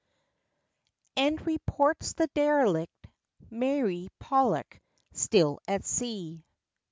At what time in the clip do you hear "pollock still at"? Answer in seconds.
4.19-5.85